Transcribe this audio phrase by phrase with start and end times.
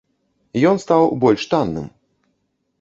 [0.69, 1.87] Ён стаў больш танным.